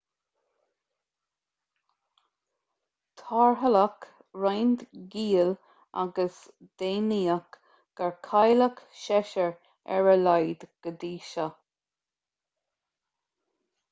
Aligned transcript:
tarrtháladh 3.21 4.07
roinnt 4.45 4.85
giall 5.15 5.53
agus 6.05 6.39
deimhníodh 6.83 7.61
gur 8.01 8.17
cailleadh 8.31 8.83
seisear 9.05 9.53
ar 9.99 10.13
a 10.17 10.19
laghad 10.25 10.67
go 10.87 10.95
dtí 11.05 11.13
seo 11.29 11.49